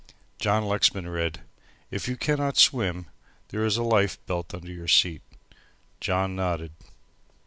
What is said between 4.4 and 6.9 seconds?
under your seat." John nodded.